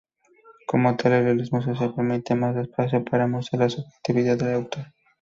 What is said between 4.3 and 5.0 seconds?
del autor.